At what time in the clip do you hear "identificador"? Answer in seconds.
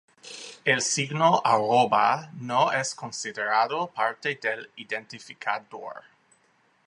4.77-6.01